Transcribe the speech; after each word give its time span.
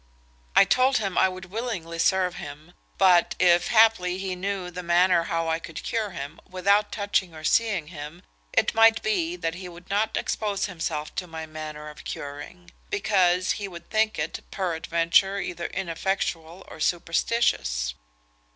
I 0.55 0.65
told 0.65 0.97
him 0.97 1.15
I 1.15 1.29
would 1.29 1.51
willingly 1.51 1.99
serve 1.99 2.37
him; 2.37 2.73
but 2.97 3.35
if, 3.37 3.67
haply, 3.67 4.17
he 4.17 4.35
knew 4.35 4.71
the 4.71 4.81
manner 4.81 5.25
how 5.25 5.47
I 5.47 5.59
could 5.59 5.83
cure 5.83 6.09
him, 6.09 6.39
without 6.49 6.91
touching 6.91 7.35
or 7.35 7.43
seeing 7.43 7.89
him, 7.89 8.23
it 8.51 8.73
might 8.73 9.03
be 9.03 9.35
that 9.35 9.53
he 9.53 9.69
would 9.69 9.91
not 9.91 10.17
expose 10.17 10.65
himself 10.65 11.13
to 11.17 11.27
my 11.27 11.45
manner 11.45 11.87
of 11.87 12.03
curing; 12.03 12.71
because 12.89 13.51
he 13.51 13.67
would 13.67 13.91
think 13.91 14.17
it, 14.17 14.39
peradventure, 14.49 15.37
either 15.37 15.67
ineffectual 15.67 16.65
or 16.67 16.79
superstitious. 16.79 17.93